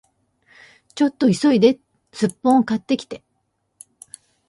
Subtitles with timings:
[0.95, 1.79] ちょっと急いで
[2.11, 3.21] スッポン買ってきて